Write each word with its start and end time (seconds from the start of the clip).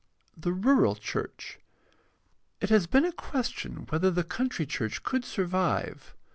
The 0.35 0.51
rural 0.51 0.95
church.— 0.95 1.59
It 2.59 2.71
has 2.71 2.87
been 2.87 3.05
a 3.05 3.11
question 3.11 3.85
whether 3.89 4.09
the 4.09 4.23
country 4.23 4.65
church 4.65 5.03
could 5.03 5.23
survive. 5.23 6.15